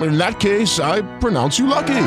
[0.00, 2.02] In that case, I pronounce you lucky.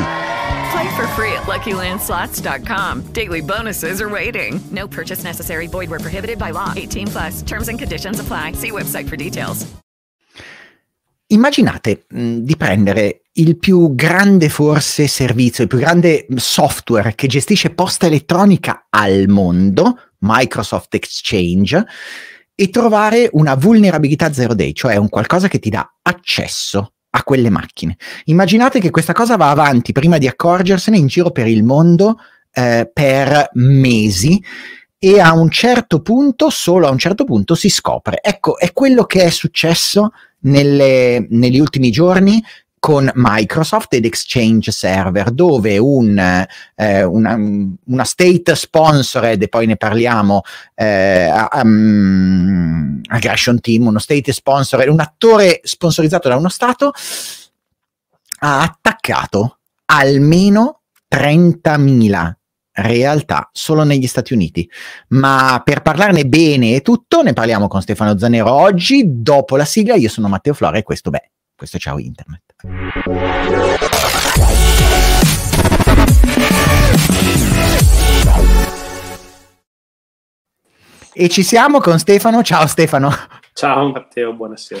[0.72, 3.12] Play for free at LuckyLandSlots.com.
[3.12, 4.60] Daily bonuses are waiting.
[4.70, 5.68] No purchase necessary.
[5.68, 6.72] Void where prohibited by law.
[6.74, 7.42] 18 plus.
[7.42, 8.52] Terms and conditions apply.
[8.54, 9.66] See website for details.
[11.26, 17.70] Immaginate mh, di prendere il più grande forse servizio, il più grande software che gestisce
[17.70, 21.84] posta elettronica al mondo, Microsoft Exchange,
[22.54, 27.50] e trovare una vulnerabilità zero day, cioè un qualcosa che ti dà accesso a quelle
[27.50, 27.96] macchine.
[28.24, 32.18] Immaginate che questa cosa va avanti prima di accorgersene in giro per il mondo
[32.52, 34.42] eh, per mesi
[34.98, 38.20] e a un certo punto, solo a un certo punto, si scopre.
[38.22, 42.42] Ecco, è quello che è successo nelle, negli ultimi giorni
[42.84, 46.18] con Microsoft ed Exchange Server, dove un,
[46.74, 50.42] eh, una, una, state sponsored, e poi ne parliamo,
[50.74, 51.30] eh,
[51.62, 56.92] um, aggression team, uno state sponsored, un attore sponsorizzato da uno Stato,
[58.40, 62.32] ha attaccato almeno 30.000
[62.72, 64.70] realtà solo negli Stati Uniti.
[65.08, 69.94] Ma per parlarne bene e tutto, ne parliamo con Stefano Zanero oggi, dopo la sigla.
[69.94, 72.53] Io sono Matteo Flora e questo, beh, questo è Ciao Internet.
[72.66, 72.70] E
[81.28, 82.42] ci siamo con Stefano.
[82.42, 83.14] Ciao Stefano.
[83.52, 84.80] Ciao Matteo, buonasera.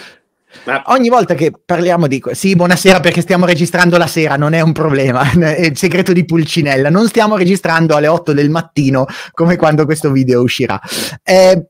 [0.64, 0.82] Ma...
[0.86, 2.22] Ogni volta che parliamo di...
[2.32, 6.24] Sì, buonasera perché stiamo registrando la sera, non è un problema, è il segreto di
[6.24, 6.88] Pulcinella.
[6.88, 10.80] Non stiamo registrando alle 8 del mattino come quando questo video uscirà.
[11.22, 11.66] Eh,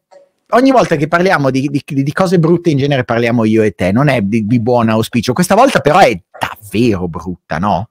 [0.50, 3.92] ogni volta che parliamo di, di, di, cose brutte in genere parliamo io e te,
[3.92, 5.32] non è di, di buon auspicio.
[5.32, 7.88] Questa volta però è davvero brutta, no?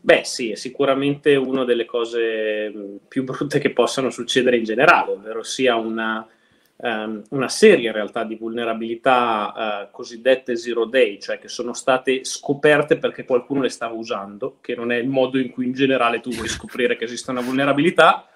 [0.00, 5.42] Beh sì, è sicuramente una delle cose più brutte che possano succedere in generale, ovvero
[5.42, 6.26] sia una,
[6.76, 12.22] um, una serie in realtà di vulnerabilità uh, cosiddette zero day, cioè che sono state
[12.24, 16.20] scoperte perché qualcuno le stava usando, che non è il modo in cui in generale
[16.20, 18.28] tu vuoi scoprire che esiste una vulnerabilità,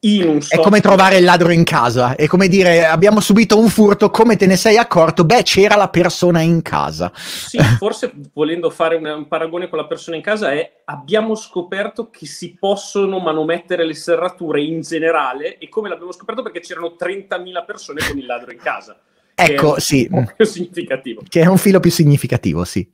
[0.00, 4.36] è come trovare il ladro in casa, è come dire abbiamo subito un furto, come
[4.36, 5.24] te ne sei accorto?
[5.24, 7.10] Beh, c'era la persona in casa.
[7.14, 12.10] Sì, forse volendo fare un, un, paragone con la persona in casa è abbiamo scoperto
[12.10, 17.64] che si possono manomettere le serrature in generale e come l'abbiamo scoperto perché c'erano 30.000
[17.66, 19.00] persone con il ladro in casa.
[19.34, 20.08] Ecco, sì.
[20.36, 21.22] più significativo.
[21.28, 22.88] Che è un filo più significativo, sì.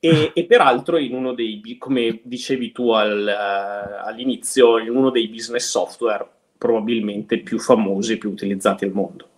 [0.00, 5.28] E, e, peraltro in uno dei, come dicevi tu al, uh, all'inizio, in uno dei
[5.28, 6.24] business software
[6.58, 9.28] probabilmente più famosi e più utilizzati al mondo.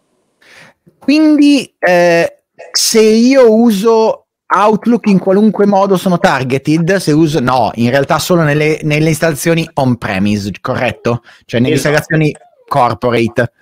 [0.99, 2.43] Quindi eh,
[2.73, 8.43] se io uso Outlook in qualunque modo sono targeted, se uso no, in realtà solo
[8.43, 11.23] nelle, nelle installazioni on-premise, corretto?
[11.45, 11.95] Cioè nelle esatto.
[11.95, 12.35] installazioni
[12.67, 13.53] corporate.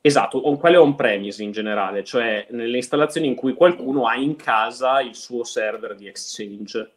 [0.00, 5.00] Esatto, o quelle on-premise in generale, cioè nelle installazioni in cui qualcuno ha in casa
[5.00, 6.90] il suo server di Exchange,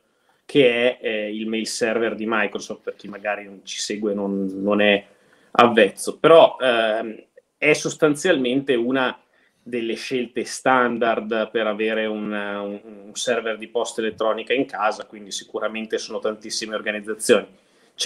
[0.46, 4.46] che è eh, il mail server di Microsoft, per chi magari non ci segue non,
[4.62, 5.06] non è
[5.60, 7.24] avvezzo, però ehm,
[7.58, 9.18] è sostanzialmente una
[9.62, 15.98] delle scelte standard per avere un, un, server di posta elettronica in casa, quindi sicuramente
[15.98, 17.46] sono tantissime organizzazioni.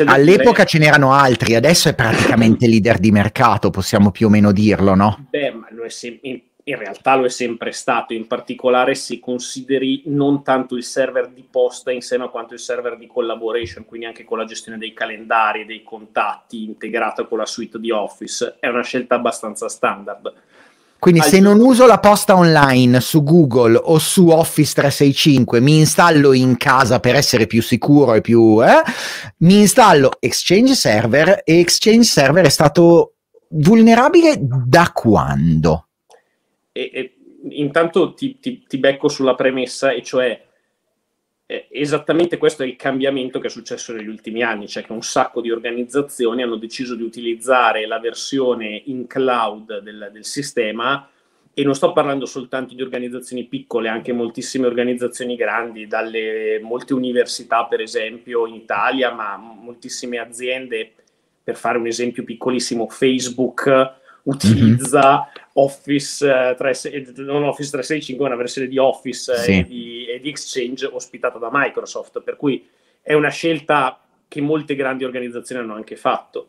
[0.05, 0.67] All'epoca dire...
[0.67, 5.27] ce n'erano altri, adesso è praticamente leader di mercato, possiamo più o meno dirlo, no?
[5.29, 10.43] Beh, ma è sempre in realtà lo è sempre stato, in particolare se consideri non
[10.43, 14.23] tanto il server di posta in sé, ma quanto il server di collaboration, quindi anche
[14.23, 18.57] con la gestione dei calendari, dei contatti, integrato con la suite di Office.
[18.59, 20.33] È una scelta abbastanza standard.
[20.97, 25.79] Quindi Al se non uso la posta online su Google o su Office 365, mi
[25.79, 28.63] installo in casa per essere più sicuro e più...
[28.63, 28.83] Eh,
[29.37, 33.15] mi installo Exchange Server e Exchange Server è stato
[33.49, 35.87] vulnerabile da quando?
[36.71, 37.15] E, e
[37.49, 40.47] intanto ti, ti, ti, becco sulla premessa, e cioè
[41.45, 45.01] eh, esattamente questo è il cambiamento che è successo negli ultimi anni, cioè che un
[45.01, 51.09] sacco di organizzazioni hanno deciso di utilizzare la versione in cloud del, del sistema
[51.53, 57.65] e non sto parlando soltanto di organizzazioni piccole, anche moltissime organizzazioni grandi, dalle molte università
[57.65, 60.93] per esempio in Italia, ma moltissime aziende,
[61.43, 65.49] per fare un esempio piccolissimo, Facebook utilizza mm-hmm.
[65.53, 69.59] Office, 3, non Office 365, una versione di Office sì.
[69.59, 72.67] e, di, e di Exchange ospitata da Microsoft, per cui
[73.01, 76.47] è una scelta che molte grandi organizzazioni hanno anche fatto.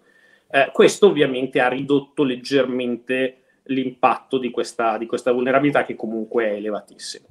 [0.50, 6.52] Eh, questo ovviamente ha ridotto leggermente l'impatto di questa, di questa vulnerabilità che comunque è
[6.54, 7.26] elevatissimo.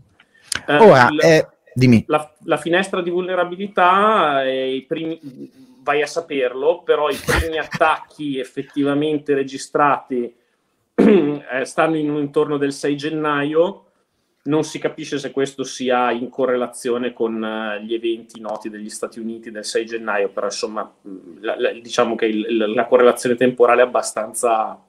[0.67, 2.03] Eh, Ora, il, eh, dimmi.
[2.07, 5.19] La, la, finestra di vulnerabilità, eh, primi,
[5.81, 10.33] vai a saperlo, però i primi attacchi effettivamente registrati
[10.95, 13.85] eh, stanno in, intorno del 6 gennaio,
[14.43, 19.19] non si capisce se questo sia in correlazione con uh, gli eventi noti degli Stati
[19.19, 20.91] Uniti del 6 gennaio, però insomma
[21.41, 24.79] la, la, diciamo che il, la correlazione temporale è abbastanza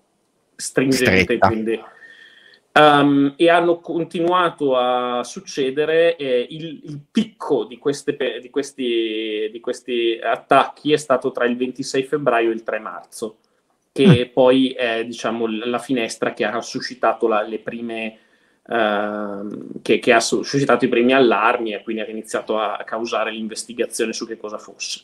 [0.57, 1.81] stringente, quindi,
[2.73, 6.17] um, e hanno continuato a succedere.
[6.17, 11.57] Eh, il, il, picco di, queste, di, questi, di, questi, attacchi è stato tra il
[11.57, 13.39] 26 febbraio e il 3 marzo,
[13.93, 14.33] che mm.
[14.33, 18.19] poi è diciamo, la finestra che ha suscitato la, le prime.
[18.65, 24.13] Uh, che, che, ha suscitato i primi allarmi e quindi ha iniziato a causare l'investigazione
[24.13, 25.01] su che cosa fosse.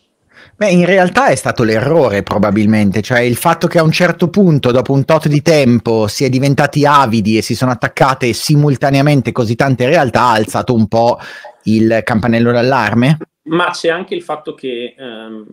[0.57, 4.73] Beh, in realtà è stato l'errore probabilmente, cioè il fatto che a un certo punto,
[4.73, 9.55] dopo un tot di tempo, si è diventati avidi e si sono attaccate simultaneamente così
[9.55, 11.19] tante realtà ha alzato un po'
[11.65, 13.19] il campanello d'allarme.
[13.45, 15.47] Ma c'è anche il fatto che ehm,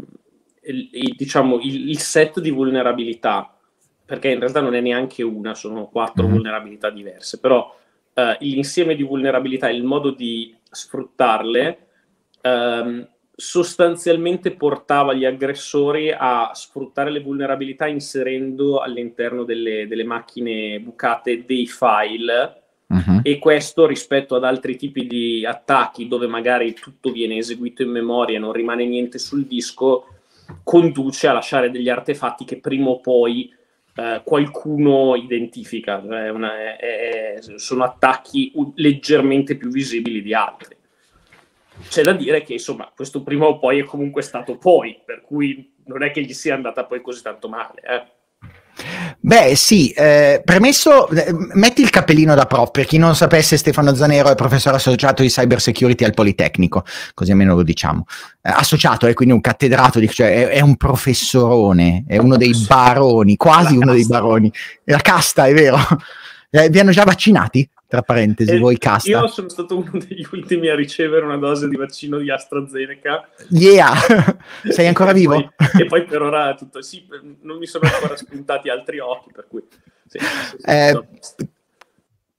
[0.64, 3.54] il, il, diciamo, il, il, set di vulnerabilità,
[4.06, 6.32] perché in realtà non è neanche una, sono quattro mm.
[6.32, 7.74] vulnerabilità diverse, però
[8.14, 11.78] eh, l'insieme di vulnerabilità e il modo di sfruttarle
[12.42, 21.44] ehm, sostanzialmente portava gli aggressori a sfruttare le vulnerabilità inserendo all'interno delle, delle macchine bucate
[21.46, 23.20] dei file uh-huh.
[23.24, 28.40] e questo rispetto ad altri tipi di attacchi dove magari tutto viene eseguito in memoria,
[28.40, 30.08] non rimane niente sul disco,
[30.64, 33.54] conduce a lasciare degli artefatti che prima o poi
[33.96, 36.02] eh, qualcuno identifica.
[36.02, 40.76] Cioè una, è, è, sono attacchi leggermente più visibili di altri
[41.88, 45.74] c'è da dire che insomma questo prima o poi è comunque stato poi, per cui
[45.86, 47.82] non è che gli sia andata poi così tanto male.
[47.82, 48.14] Eh.
[49.20, 53.96] Beh, sì, eh, premesso, eh, metti il cappellino da prof, per chi non sapesse Stefano
[53.96, 56.84] Zanero è professore associato di cyber security al Politecnico,
[57.14, 58.06] così almeno lo diciamo.
[58.42, 62.54] Eh, associato, è quindi un cattedrato, di, cioè è, è, un professorone, è uno dei
[62.68, 64.52] baroni, quasi uno dei baroni.
[64.84, 65.78] La casta, è vero.
[66.52, 67.68] Eh, vi hanno già vaccinati?
[67.88, 69.10] Tra parentesi, eh, voi casta.
[69.10, 73.28] Io sono stato uno degli ultimi a ricevere una dose di vaccino di AstraZeneca.
[73.50, 73.94] Yeah!
[74.70, 75.36] Sei ancora vivo?
[75.36, 77.06] e, poi, e poi per ora tutto, sì,
[77.42, 79.64] non mi sono ancora spuntati altri occhi, per cui...
[80.08, 81.08] Sì, sì, eh,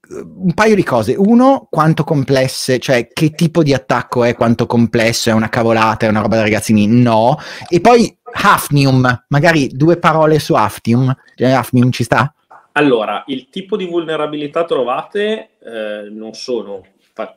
[0.09, 1.15] un paio di cose.
[1.17, 6.09] Uno, quanto complesse, cioè che tipo di attacco è, quanto complesso, è una cavolata, è
[6.09, 6.87] una roba da ragazzini?
[6.87, 7.37] No.
[7.67, 11.13] E poi Hafnium, magari due parole su Hafnium.
[11.37, 12.33] Hafnium ci sta?
[12.77, 16.85] Allora, il tipo di vulnerabilità trovate eh, non, sono,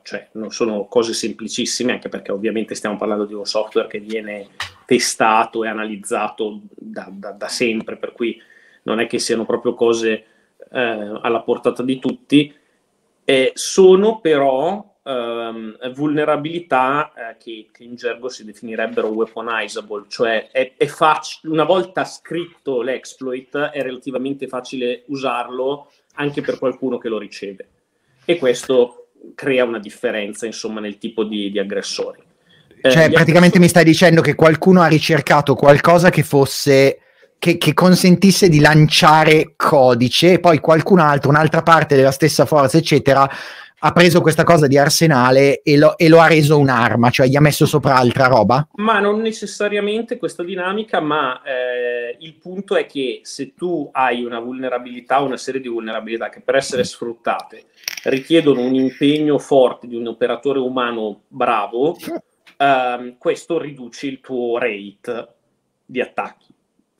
[0.03, 4.49] cioè, non, sono, cose semplicissime, anche perché ovviamente stiamo parlando di un software che viene
[4.85, 8.39] testato e analizzato da, da, da sempre, per cui
[8.83, 10.11] non è che siano proprio cose
[10.71, 12.53] eh, alla portata di tutti.
[13.25, 20.73] Eh, sono però um, vulnerabilità eh, che, che, in gergo si definirebbero weaponizable, cioè è,
[20.77, 27.17] è fac- una volta scritto l'exploit è relativamente facile usarlo anche per qualcuno che lo
[27.17, 27.67] riceve
[28.25, 32.19] e questo crea una differenza insomma nel tipo di, di aggressori.
[32.81, 33.59] Eh, cioè praticamente aggressori...
[33.59, 36.97] mi stai dicendo che qualcuno ha ricercato qualcosa che fosse...
[37.41, 42.77] Che, che, consentisse di lanciare codice e poi qualcun altro, un'altra parte della stessa forza,
[42.77, 43.27] eccetera,
[43.83, 47.35] ha preso questa cosa di arsenale e lo, e lo, ha reso un'arma, cioè gli
[47.35, 48.67] ha messo sopra altra roba?
[48.75, 54.39] Ma non necessariamente questa dinamica, ma eh, il punto è che se tu hai una
[54.39, 57.65] vulnerabilità, una serie di vulnerabilità che per essere sfruttate
[58.03, 61.97] richiedono un impegno forte di un operatore umano bravo,
[62.57, 65.27] ehm, questo riduce il tuo rate
[65.85, 66.50] di attacchi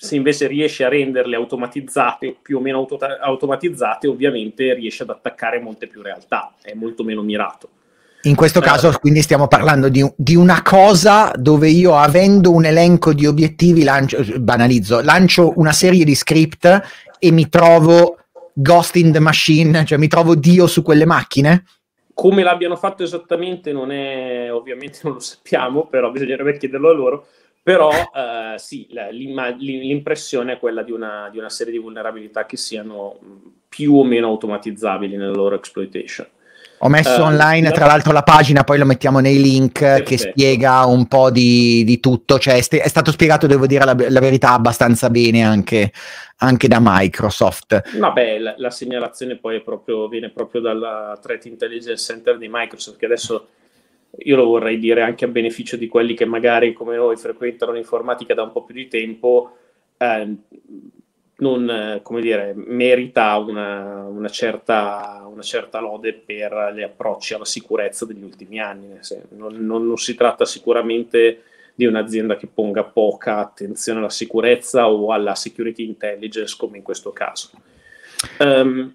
[0.02, 5.60] se invece riesce a renderle automatizzate, più o meno auto- automatizzate, ovviamente riesce ad attaccare
[5.60, 7.70] molte più realtà, è molto meno mirato.
[8.24, 12.66] In questo eh, caso quindi stiamo parlando di, di, una cosa dove io avendo un
[12.66, 16.82] elenco di obiettivi, lancio, banalizzo, lancio una serie di script
[17.20, 18.18] e mi trovo
[18.54, 21.64] Ghost in the Machine, cioè mi trovo Dio su quelle macchine?
[22.16, 27.28] Come l'abbiano fatto esattamente non è, ovviamente non lo sappiamo, però bisognerebbe chiederlo a loro
[27.64, 33.20] Però eh, sì, l'impressione è quella di una, di una, serie di vulnerabilità che siano
[33.70, 36.28] più o meno automatizzabili nella loro exploitation.
[36.84, 40.10] Ho messo uh, online, tra l'altro, la pagina, poi lo mettiamo nei link perfetto.
[40.10, 42.40] che spiega un po' di, di tutto.
[42.40, 45.92] Cioè, è, st- è, stato spiegato, devo dire la, la verità, abbastanza bene anche,
[46.38, 48.00] anche, da Microsoft.
[48.00, 53.06] Vabbè, la, la segnalazione poi proprio, viene proprio dal Threat Intelligence Center di Microsoft, che
[53.06, 53.50] adesso
[54.18, 58.34] io lo vorrei dire anche a beneficio di quelli che magari come noi frequentano l'informatica
[58.34, 59.58] da un po' più di tempo,
[59.98, 60.36] eh,
[61.38, 68.06] non, come dire, merita una, una, certa, una, certa, lode per gli approcci alla sicurezza
[68.06, 68.90] degli ultimi anni.
[69.30, 75.12] Non, non, non, si tratta sicuramente di un'azienda che ponga poca attenzione alla sicurezza o
[75.12, 77.50] alla security intelligence come in questo caso.
[78.38, 78.94] Um,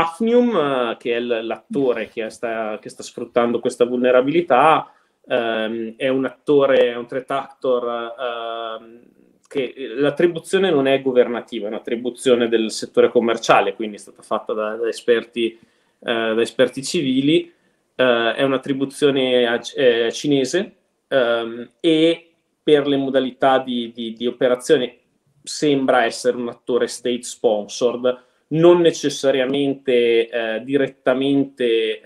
[0.00, 6.90] Afnium, che è l'attore che sta, che sta, sfruttando questa vulnerabilità, um, è un attore,
[6.90, 9.00] è un threat actor uh,
[9.46, 14.74] che l'attribuzione non è governativa, è un'attribuzione del settore commerciale, quindi è stata fatta da,
[14.76, 15.58] da, esperti,
[15.98, 17.52] uh, da esperti, civili,
[17.96, 20.74] uh, è un'attribuzione a, eh, cinese
[21.08, 22.30] um, e
[22.62, 24.98] per le modalità di, di, di operazione
[25.42, 28.22] sembra essere un attore state sponsored,
[28.54, 32.00] non necessariamente eh, direttamente eh,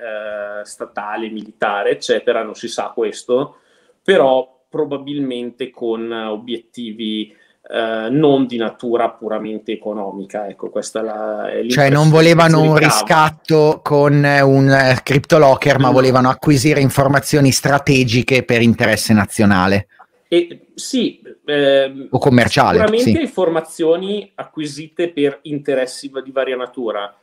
[0.64, 3.56] statale, militare, eccetera, non si sa questo,
[4.02, 7.34] però probabilmente con obiettivi
[7.70, 10.46] eh, non di natura puramente economica.
[10.48, 15.88] Ecco, questa è la, è cioè non volevano un riscatto con un eh, CryptoLocker, ma
[15.88, 15.92] no.
[15.92, 19.88] volevano acquisire informazioni strategiche per interesse nazionale.
[20.28, 22.78] E, sì, eh, o commerciale.
[22.78, 23.20] Sicuramente sì.
[23.20, 27.16] informazioni acquisite per interessi di varia natura.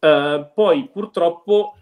[0.00, 1.76] Uh, poi purtroppo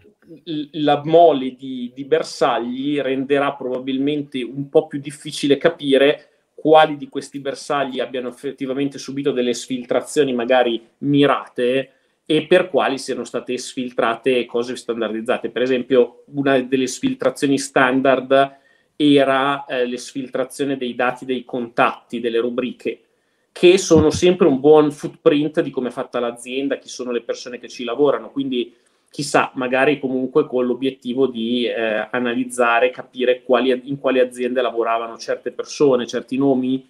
[0.73, 7.39] la mole di, di, bersagli renderà probabilmente un po' più difficile capire quali di questi
[7.39, 11.91] bersagli abbiano effettivamente subito delle sfiltrazioni magari mirate
[12.25, 15.49] e per quali siano state sfiltrate cose standardizzate.
[15.49, 18.57] Per esempio, una delle sfiltrazioni standard
[19.01, 22.99] era eh, l'esfiltrazione dei dati dei contatti, delle rubriche,
[23.53, 27.59] che sono sempre un buon footprint di come è fatta l'azienda, chi sono le persone
[27.59, 28.29] che ci lavorano.
[28.29, 28.75] Quindi
[29.09, 35.51] chissà, magari comunque con l'obiettivo di eh, analizzare, capire quali, in quali aziende lavoravano certe
[35.51, 36.85] persone, certi nomi.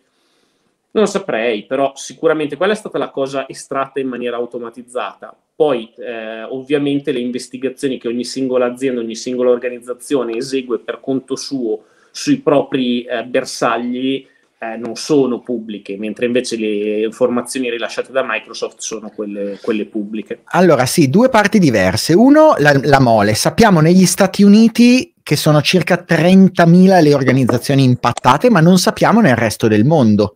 [0.92, 5.38] Non saprei, però sicuramente quella è stata la cosa estratta in maniera automatizzata.
[5.56, 11.36] Poi, eh, ovviamente, le investigazioni che ogni singola azienda, ogni singola organizzazione esegue per conto
[11.36, 14.26] suo sui propri eh, bersagli
[14.62, 20.42] eh, non sono pubbliche, mentre invece le informazioni rilasciate da Microsoft sono quelle, quelle pubbliche.
[20.46, 22.14] Allora sì, due parti diverse.
[22.14, 23.36] Uno, la, la mole.
[23.36, 29.36] Sappiamo negli Stati Uniti che sono circa 30.000 le organizzazioni impattate, ma non sappiamo nel
[29.36, 30.36] resto del mondo.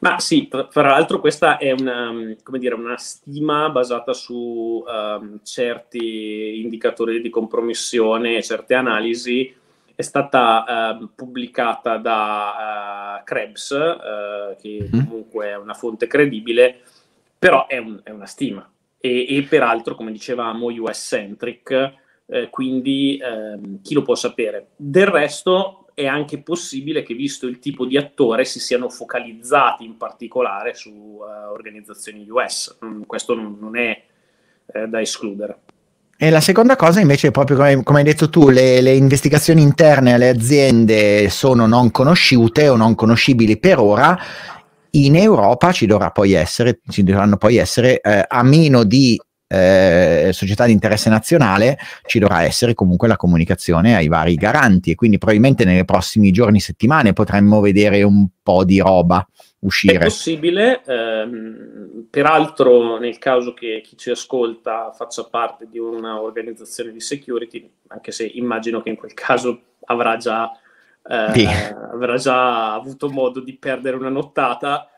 [0.00, 2.12] Ma sì, tra, tra l'altro questa è una,
[2.58, 9.62] dire, una stima basata su um, certi indicatori di compromissione, certe analisi
[9.94, 15.06] è stata uh, pubblicata da uh, Krebs, uh, che mm-hmm.
[15.06, 16.80] comunque è una fonte credibile,
[17.38, 18.68] però è, un, è una stima.
[18.98, 21.92] E, e, peraltro, come dicevamo, US-centric,
[22.26, 24.68] eh, quindi ehm, chi lo può sapere?
[24.76, 29.98] Del resto è anche possibile che, visto il tipo di attore, si siano focalizzati in
[29.98, 32.78] particolare su organizzazioni US.
[32.82, 34.04] Mm, questo non, non è
[34.66, 35.58] eh, da escludere.
[36.16, 39.62] E la seconda cosa invece è proprio come, come hai detto tu, le, le, investigazioni
[39.62, 44.16] interne alle aziende sono non conosciute o non conoscibili per ora.
[44.90, 50.30] In Europa ci dovrà poi essere, ci dovranno poi essere, eh, a meno di eh,
[50.32, 55.18] società di interesse nazionale, ci dovrà essere comunque la comunicazione ai vari garanti e quindi
[55.18, 59.26] probabilmente nei prossimi giorni, settimane potremmo vedere un po' di roba
[59.64, 59.96] uscire.
[59.96, 67.00] È possibile, ehm, peraltro nel caso che chi ci ascolta faccia parte di un'organizzazione di
[67.00, 70.50] security, anche se immagino che in quel caso avrà già,
[71.06, 71.46] eh, sì.
[71.92, 74.88] avrà già avuto modo di perdere una nottata,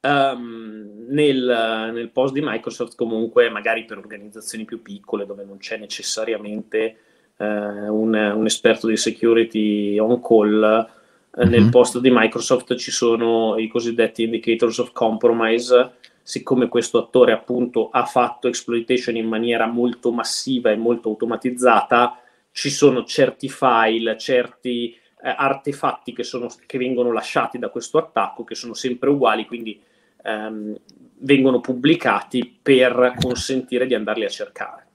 [0.00, 5.76] um, nel, nel, post di Microsoft comunque magari per organizzazioni più piccole dove non c'è
[5.76, 6.96] necessariamente
[7.36, 10.94] uh, un, un esperto di security on call,
[11.38, 11.50] Mm-hmm.
[11.50, 15.92] Nel post di Microsoft ci sono i cosiddetti indicators of compromise.
[16.22, 22.18] Siccome questo attore appunto ha fatto exploitation in maniera molto massiva e molto automatizzata,
[22.50, 24.98] ci sono certi file, certi eh,
[25.36, 29.80] artefatti che, sono, che, vengono lasciati da questo attacco, che sono sempre uguali, quindi
[30.24, 30.74] ehm,
[31.18, 34.85] vengono pubblicati per consentire di andarli a cercare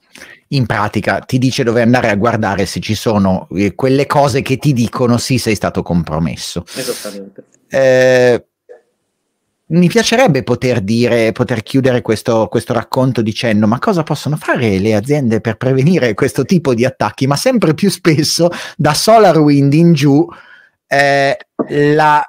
[0.54, 4.58] in pratica ti dice dove andare a guardare se ci sono eh, quelle cose che
[4.58, 6.64] ti dicono sì sei stato compromesso.
[6.76, 7.46] Esattamente.
[7.70, 8.46] eh,
[9.72, 14.96] mi piacerebbe poter dire, poter chiudere questo, questo, racconto dicendo ma cosa possono fare le
[14.96, 17.26] aziende per prevenire questo tipo di attacchi?
[17.26, 20.28] Ma sempre più spesso da SolarWind in giù
[20.88, 22.26] eh, la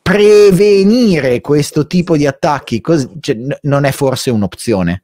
[0.00, 5.02] prevenire questo tipo di attacchi così, cioè, n- non è forse un'opzione.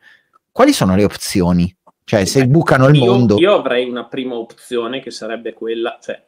[0.51, 1.76] Quali sono le opzioni?
[2.09, 3.37] Cioè, se bucano il io, mondo.
[3.37, 6.23] Io avrei una prima opzione che sarebbe quella, cioè,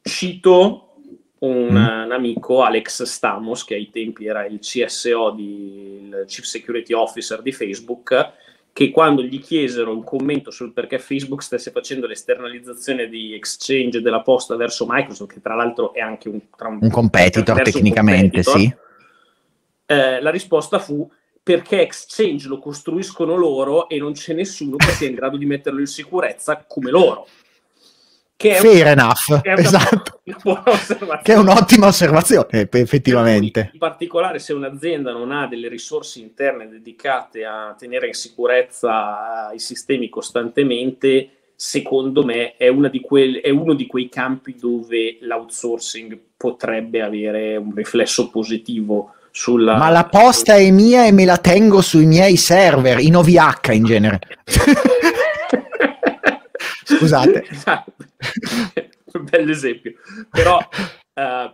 [0.00, 0.94] cito
[1.40, 2.04] un, mm.
[2.04, 7.42] un, amico, Alex Stamos, che ai tempi era il CSO, di, il Chief Security Officer
[7.42, 8.32] di Facebook,
[8.72, 14.20] che quando gli chiesero un commento sul perché Facebook stesse facendo l'esternalizzazione di Exchange della
[14.20, 18.60] posta verso Microsoft, che tra l'altro è anche un, un, un competitor tecnicamente, un competitor,
[18.60, 18.76] sì.
[19.86, 21.10] Eh, la risposta fu
[21.44, 25.78] perché Exchange lo costruiscono loro e non c'è nessuno che sia in grado di metterlo
[25.78, 27.28] in sicurezza come loro.
[28.34, 30.20] Che Fair un, enough, è esatto.
[31.22, 33.70] Che è un'ottima osservazione, effettivamente.
[33.74, 39.58] In particolare, se un'azienda non ha delle risorse interne dedicate a tenere in sicurezza i
[39.58, 42.72] sistemi costantemente, secondo me è,
[43.02, 49.76] quelle, è uno di quei campi dove l'outsourcing potrebbe avere un riflesso positivo sulla...
[49.76, 53.84] Ma la posta è mia e me la tengo sui miei server, in OVH in
[53.84, 54.20] genere.
[56.84, 57.44] Scusate.
[57.50, 57.92] Esatto.
[59.18, 59.94] Bell'esempio.
[60.30, 61.52] Però uh,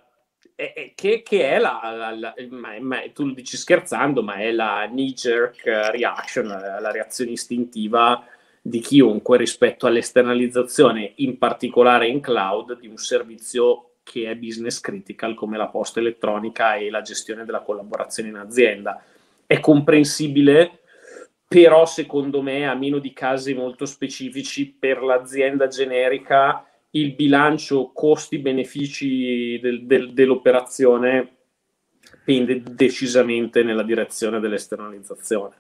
[0.94, 4.87] che, che, è la, la, la ma, ma, tu lo dici scherzando, ma è la
[4.87, 8.22] knee-jerk reaction, la reazione istintiva
[8.60, 15.35] di chiunque rispetto all'esternalizzazione, in particolare in cloud, di un servizio che è business critical
[15.35, 19.00] come la posta elettronica e la gestione della collaborazione in azienda.
[19.47, 20.81] È comprensibile
[21.47, 29.59] però secondo me a meno di casi molto specifici per l'azienda generica il bilancio costi-benefici
[29.61, 31.29] del, del, dell'operazione
[32.25, 35.55] pende decisamente nella direzione dell'esternalizzazione.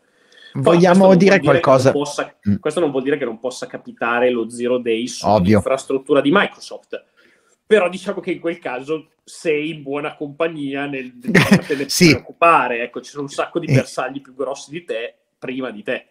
[0.54, 1.90] Vogliamo dire qualcosa?
[1.90, 2.56] Non possa, mm.
[2.56, 7.04] Questo non vuol dire che non possa capitare lo zero day sull'infrastruttura di Microsoft,
[7.70, 12.08] però diciamo che in quel caso sei in buona compagnia nel, nel sì.
[12.10, 12.82] preoccupare.
[12.82, 16.08] Ecco, ci sono un sacco di bersagli più grossi di te prima di te.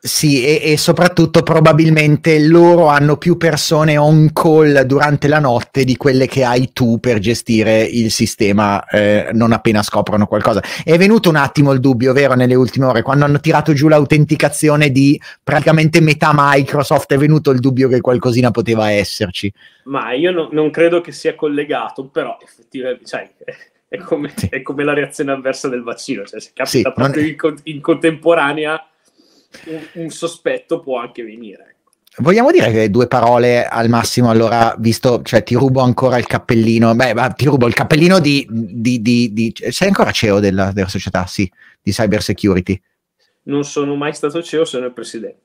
[0.00, 5.96] Sì, e, e, soprattutto probabilmente loro hanno più persone on call durante la notte di
[5.96, 10.62] quelle che hai tu per gestire il sistema eh, non appena scoprono qualcosa.
[10.84, 14.90] È venuto un attimo il dubbio, vero, nelle ultime ore, quando hanno tirato giù l'autenticazione
[14.90, 19.52] di praticamente metà Microsoft, è venuto il dubbio che qualcosina poteva esserci.
[19.84, 23.28] Ma io no, non credo che sia collegato, però effettivamente, sai,
[23.88, 24.48] è come, sì.
[24.50, 27.26] è come, la reazione avversa del vaccino, cioè se capita sì, proprio è...
[27.26, 28.84] in, in, contemporanea
[29.66, 31.62] un, un, sospetto può anche venire.
[31.70, 32.22] Ecco.
[32.22, 36.94] Vogliamo dire che due parole al massimo, allora, visto, cioè ti rubo ancora il cappellino,
[36.94, 41.26] beh, ti rubo il cappellino di, di, di, di sei ancora CEO della, della società,
[41.26, 41.50] sì,
[41.82, 42.80] di cyber security.
[43.44, 45.42] Non sono mai stato CEO, sono il presidente.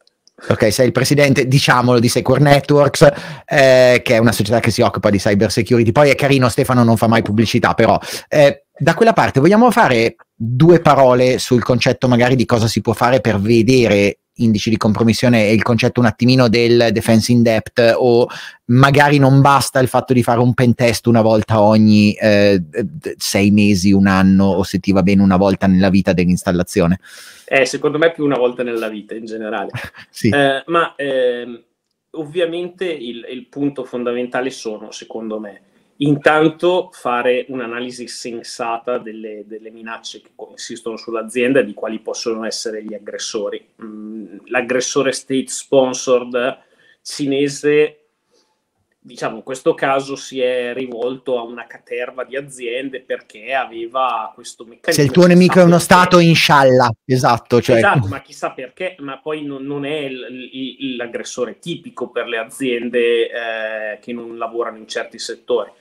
[0.49, 3.01] Ok, sei il presidente, diciamolo, di Secure Networks,
[3.45, 5.91] eh, che è una società che si occupa di cyber security.
[5.91, 10.15] Poi è carino, Stefano non fa mai pubblicità, però eh, da quella parte vogliamo fare
[10.35, 15.47] due parole sul concetto magari di cosa si può fare per vedere indici di compromissione
[15.47, 18.27] e il concetto un attimino del defense in depth o
[18.65, 22.61] magari non basta il fatto di fare un pen test una volta ogni eh,
[23.17, 26.99] sei mesi, un anno o se ti va bene una volta nella vita dell'installazione?
[27.45, 29.71] Eh, secondo me più una volta nella vita in generale.
[30.09, 30.29] sì.
[30.29, 31.65] eh, ma eh,
[32.11, 35.61] ovviamente il, il punto fondamentale sono, secondo me,
[36.01, 42.83] Intanto fare un'analisi sensata delle, delle, minacce che insistono sull'azienda e di quali possono essere
[42.83, 43.63] gli aggressori.
[43.83, 46.57] Mm, l'aggressore state sponsored
[47.03, 47.97] cinese,
[48.99, 54.63] diciamo in questo caso si è rivolto a una caterva di aziende perché aveva questo
[54.63, 55.03] meccanismo.
[55.03, 55.83] Se il tuo nemico è uno perché.
[55.83, 57.61] Stato, inshallah, esatto.
[57.61, 57.75] Cioè...
[57.75, 62.39] Esatto, ma chissà perché, ma poi non, non è il, il, l'aggressore tipico per le
[62.39, 65.71] aziende eh, che non lavorano in certi settori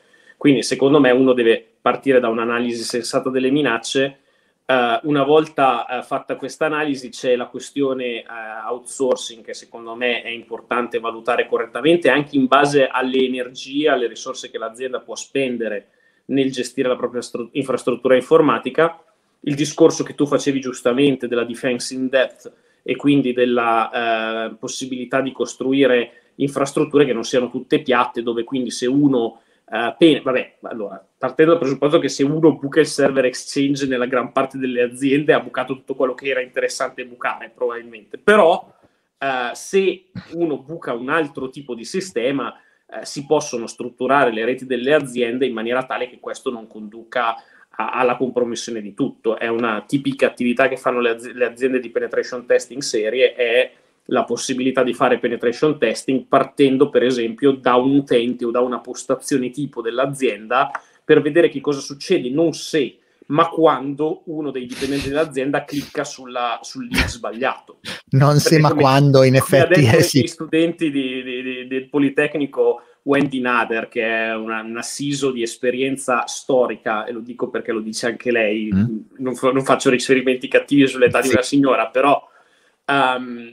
[0.40, 4.20] quindi secondo me uno deve partire da un'analisi sensata delle minacce.
[4.64, 10.22] Uh, una volta uh, fatta questa analisi c'è la questione uh, outsourcing che secondo me
[10.22, 15.88] è importante valutare correttamente anche in base alle energie, alle risorse che l'azienda può spendere
[16.26, 18.98] nel gestire la propria stru- infrastruttura informatica.
[19.40, 22.50] Il discorso che tu facevi giustamente della defense in depth
[22.82, 28.86] e quindi della possibilità di costruire infrastrutture che non siano tutte piatte, dove quindi se
[28.86, 34.06] uno Uh, vabbè, allora, partendo dal presupposto che se uno buca il server exchange nella
[34.06, 38.18] gran parte delle aziende ha bucato tutto quello che era interessante bucare, probabilmente.
[38.18, 38.74] Però
[39.16, 42.52] uh, se uno buca un altro tipo di sistema,
[42.92, 47.36] eh, si possono strutturare le reti delle aziende in maniera tale che questo non conduca
[47.36, 49.38] a, alla compromissione di tutto.
[49.38, 53.72] È una tipica attività che fanno le, az- le aziende di penetration testing serie, è
[54.10, 58.80] la possibilità di fare penetration testing partendo per esempio da un utente o da una
[58.80, 60.70] postazione tipo dell'azienda
[61.04, 66.60] per vedere che cosa succede, non se, ma quando uno dei dipendenti dell'azienda clicca sulla,
[66.62, 67.80] sul link sbagliato.
[68.10, 69.84] Non se, ma come, quando, in effetti.
[69.86, 70.22] Eh, sì.
[70.22, 75.42] gli studenti di, di, di, del Politecnico Wendy Nader, che è una, una CISO di
[75.42, 78.98] esperienza storica, e lo dico perché lo dice anche lei, mm.
[79.18, 81.28] non, non, faccio riferimenti cattivi sull'età sì.
[81.28, 82.24] di una signora, però
[82.86, 83.52] um,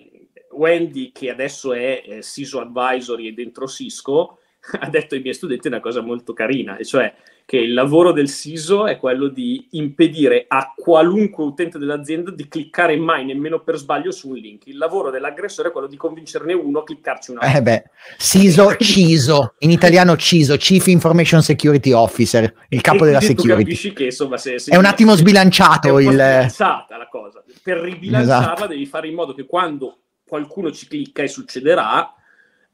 [0.58, 4.40] Wendy, che adesso è eh, CISO Advisory dentro Cisco,
[4.80, 7.14] ha detto ai miei studenti una cosa molto carina, e cioè
[7.48, 12.98] che il lavoro del SISO è quello di impedire a qualunque utente dell'azienda di cliccare
[12.98, 14.68] mai nemmeno per sbaglio su un link.
[14.68, 17.58] Il lavoro dell'aggressore è quello di convincerne uno a cliccarci una volta.
[17.58, 17.84] Eh beh,
[18.18, 23.64] SISO, CISO, in italiano CISO, Chief Information Security Officer, il capo e della security.
[23.64, 26.16] capisci che insomma se, se è un attimo sbilanciato è un il...
[26.18, 27.42] la cosa.
[27.64, 28.68] Per ribilanciarla esatto.
[28.68, 32.14] devi fare in modo che quando qualcuno ci clicca e succederà,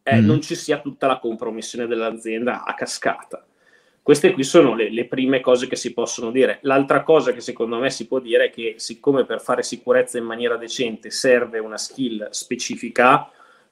[0.03, 0.25] eh, mm.
[0.25, 3.45] non ci sia tutta la compromissione dell'azienda a cascata.
[4.01, 6.59] Queste qui sono le, le, prime cose che si possono dire.
[6.63, 10.25] L'altra cosa che secondo me si può dire è che siccome per fare sicurezza in
[10.25, 13.29] maniera decente serve una skill specifica,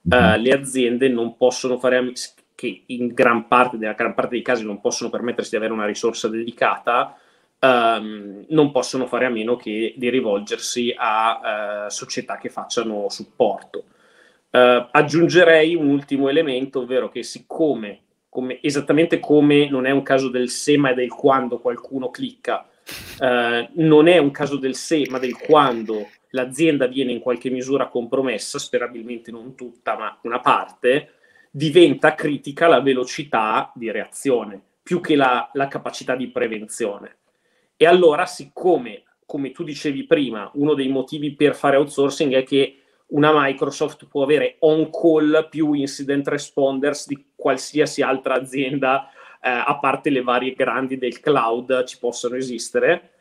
[0.08, 0.34] mm-hmm.
[0.34, 2.13] uh, le aziende non possono fare,
[2.56, 5.86] che in gran parte, nella gran parte dei casi non possono permettersi di avere una
[5.86, 7.17] risorsa dedicata,
[7.62, 13.86] um, non possono fare a meno che di rivolgersi a uh, società che facciano supporto.
[14.52, 20.30] Uh, aggiungerei un ultimo elemento, ovvero che siccome come, esattamente come non è un caso
[20.30, 22.65] del se ma del quando qualcuno clicca,
[23.19, 27.89] eh, non è un caso del se ma del quando l'azienda viene in qualche misura
[27.89, 31.15] compromessa, sperabilmente non tutta ma una parte,
[31.52, 37.17] diventa critica la velocità di reazione più che la, la capacità di prevenzione.
[37.82, 42.76] E allora, siccome, come tu dicevi prima, uno dei motivi per fare outsourcing è che
[43.08, 49.10] una Microsoft può avere on call più incident responders di qualsiasi altra azienda,
[49.41, 53.13] eh, a parte le varie grandi del cloud, ci possono esistere.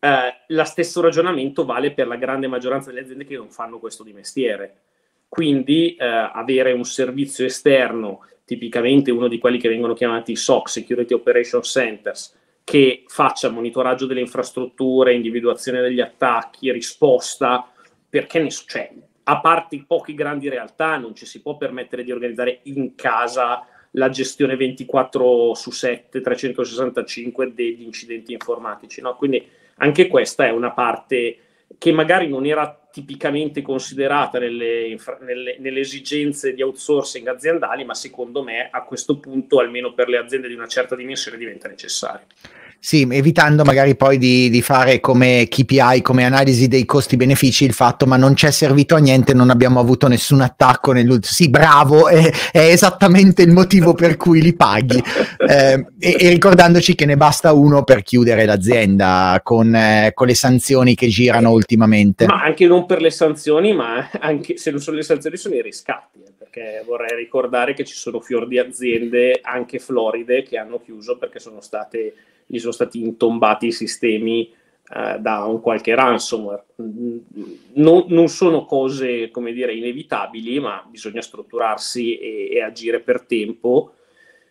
[0.00, 4.02] Eh, lo stesso ragionamento vale per la grande maggioranza delle aziende che non fanno questo
[4.02, 4.82] di mestiere.
[5.30, 11.14] Quindi eh, avere un servizio esterno, tipicamente uno di quelli che vengono chiamati SOC, Security
[11.14, 17.70] Operation Centers, che faccia monitoraggio delle infrastrutture, individuazione degli attacchi, risposta,
[18.08, 19.08] perché ne succede?
[19.24, 24.08] a parte poche grandi realtà, non ci si può permettere di organizzare in casa la
[24.10, 29.00] gestione 24 su 7, 365 degli incidenti informatici.
[29.00, 29.14] No?
[29.16, 29.46] Quindi
[29.76, 31.38] anche questa è una parte
[31.78, 38.42] che magari non era tipicamente considerata nelle, nelle, nelle, esigenze di outsourcing aziendali, ma secondo
[38.42, 42.26] me a questo punto, almeno per le aziende di una certa dimensione, diventa necessario.
[42.84, 48.04] Sì, evitando magari poi di, di, fare come KPI, come analisi dei costi-benefici, il fatto
[48.04, 51.32] ma non c'è servito a niente, non abbiamo avuto nessun attacco nell'ultimo.
[51.32, 55.02] Sì, bravo, è, è, esattamente il motivo per cui li paghi.
[55.44, 60.34] Eh, e, e, ricordandoci che ne basta uno per chiudere l'azienda con, eh, con, le
[60.34, 62.24] sanzioni che girano ultimamente.
[62.24, 65.60] Ma anche non per le sanzioni, ma anche se non sono le sanzioni, sono i
[65.60, 66.20] riscatti.
[66.20, 71.18] Eh, perché vorrei ricordare che ci sono fior di aziende, anche floride, che hanno chiuso
[71.18, 72.14] perché sono state
[72.46, 74.50] gli sono stati intombati i sistemi
[74.94, 76.64] eh, da un qualche ransomware.
[76.76, 83.94] Non, non, sono cose, come dire, inevitabili, ma bisogna strutturarsi e, e, agire per tempo.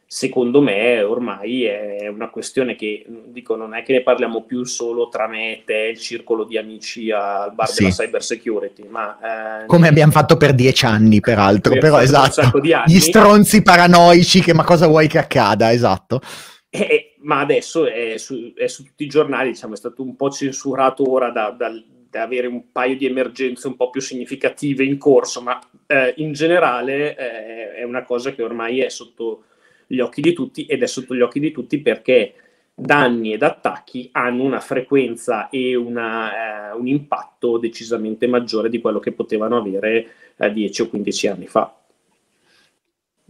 [0.05, 5.07] Secondo me ormai è una questione che, dico, non è che ne parliamo più solo
[5.07, 7.83] tra me e te, il circolo di amici al bar sì.
[7.83, 9.61] della cyber security, ma...
[9.61, 12.59] Eh, come abbiamo fatto per dieci anni, peraltro, però esatto.
[12.85, 16.21] Gli stronzi paranoici che ma cosa vuoi che accada, esatto.
[16.75, 20.31] E, ma adesso è su, è su, tutti i giornali, diciamo, è stato un po'
[20.31, 21.71] censurato ora da, da,
[22.09, 26.33] da, avere un paio di emergenze un po' più significative in corso, ma eh, in
[26.33, 29.43] generale eh, è una cosa che ormai è sotto
[29.85, 32.33] gli occhi di tutti ed è sotto gli occhi di tutti perché
[32.73, 38.99] danni ed attacchi hanno una frequenza e una, eh, un impatto decisamente maggiore di quello
[38.99, 40.07] che potevano avere
[40.37, 41.82] 10 eh, o 15 anni fa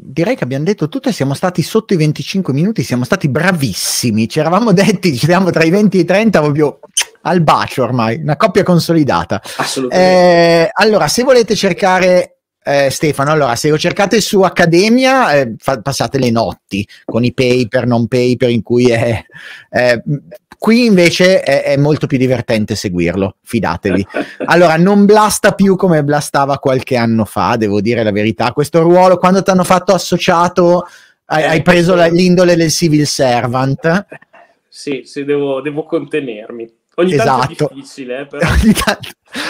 [0.06, 4.28] direi che abbiamo detto tutto e siamo stati sotto i 25 minuti, siamo stati bravissimi,
[4.28, 6.80] ci eravamo detti, ci siamo tra i 20 e i 30 proprio
[7.22, 9.42] al bacio ormai, una coppia consolidata.
[9.58, 10.66] Assolutamente.
[10.66, 15.82] Eh, allora, se volete cercare eh, Stefano, allora se lo cercate su Accademia eh, fa-
[15.82, 19.24] passate le notti con i paper, non paper in cui è,
[19.70, 20.02] eh,
[20.64, 24.08] Qui invece è, è, molto più divertente seguirlo, fidatevi.
[24.46, 28.54] Allora, non blasta più come blastava qualche anno fa, devo dire la verità.
[28.54, 30.88] Questo ruolo, quando ti hanno fatto associato,
[31.26, 34.06] Hai, hai preso la, l'indole del civil servant.
[34.70, 36.74] Sì, sì, devo, devo contenermi.
[36.96, 37.70] Ogni tanto è Esatto.
[37.74, 38.48] difficile, eh, però.
[38.64, 39.10] Ogni tanto,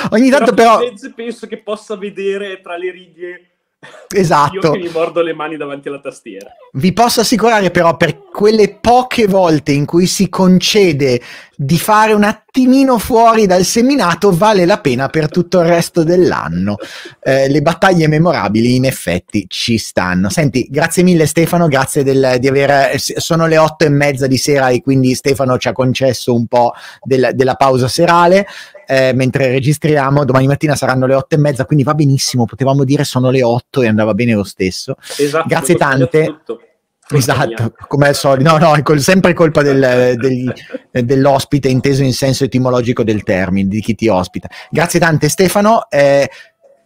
[0.10, 3.53] ogni tanto però, Fedez penso che possa vedere tra le righe
[4.14, 4.56] esatto.
[4.56, 6.50] io che mi mordo le mani davanti alla tastiera.
[6.74, 11.22] Vi posso assicurare però per quelle poche volte in cui si concede
[11.56, 16.78] di fare un attimino fuori dal seminato vale la pena per tutto il resto dell'anno.
[17.22, 20.30] Eh, le battaglie memorabili in effetti ci stanno.
[20.30, 22.94] Senti, grazie mille Stefano, grazie del- di aver...
[22.94, 26.48] eh, Sono le otto e mezza di sera e quindi Stefano ci ha concesso un
[26.48, 28.48] po' del- della pausa serale.
[28.86, 33.04] Eh, mentre registriamo, domani mattina saranno le otto e mezza, quindi va benissimo, potevamo dire
[33.04, 34.96] sono le otto e andava bene lo stesso.
[35.18, 36.42] Esatto, Grazie tante.
[37.10, 38.50] Esatto, come al solito.
[38.50, 40.52] No, no, è sempre colpa del- degli-
[40.92, 44.50] dell'ospite, inteso in senso etimologico del termine, di chi ti ospita.
[44.70, 45.90] Grazie tante Stefano.
[45.90, 46.30] Eh,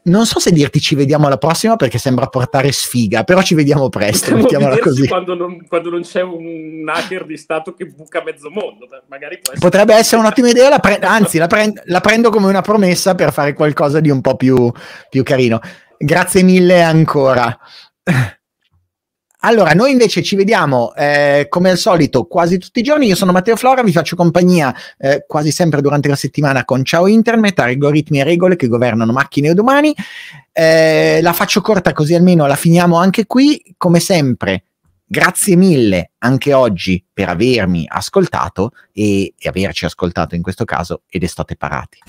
[0.07, 3.89] non so se dirti ci vediamo alla prossima perché sembra portare sfiga, però ci vediamo
[3.89, 5.07] presto, mettiamola così.
[5.07, 9.59] Quando non, quando non c'è un hacker di Stato che buca mezzo mondo, essere...
[9.59, 13.31] Potrebbe essere un'ottima idea, la pre- anzi la, prend- la prendo come una promessa per
[13.31, 14.71] fare qualcosa di un po' più,
[15.09, 15.59] più carino.
[15.97, 17.57] Grazie mille ancora.
[19.47, 23.07] Allora, noi invece ci vediamo eh, come al solito quasi tutti i giorni.
[23.07, 27.07] Io sono Matteo Flora, vi faccio compagnia eh, quasi sempre durante la settimana con Ciao
[27.07, 29.95] Internet, algoritmi e regole che governano macchine ed umani.
[30.51, 33.73] Eh, la faccio corta così almeno la finiamo anche qui.
[33.77, 34.65] Come sempre,
[35.05, 41.23] grazie mille anche oggi per avermi ascoltato e, e averci ascoltato in questo caso ed
[41.23, 41.99] estate parati.